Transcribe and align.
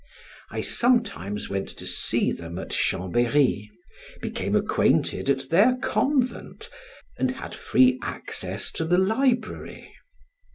I 0.49 0.61
sometimes 0.61 1.47
went 1.47 1.69
to 1.77 1.85
see 1.85 2.31
them 2.31 2.57
at 2.57 2.71
Chambery, 2.71 3.69
became 4.19 4.55
acquainted 4.55 5.29
at 5.29 5.49
their 5.51 5.75
convent, 5.77 6.71
and 7.19 7.29
had 7.29 7.53
free 7.53 7.99
access 8.01 8.71
to 8.71 8.85
the 8.85 8.97
library. 8.97 9.93